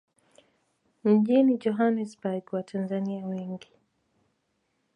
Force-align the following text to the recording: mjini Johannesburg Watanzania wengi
mjini 1.03 1.57
Johannesburg 1.57 2.53
Watanzania 2.53 3.25
wengi 3.25 3.71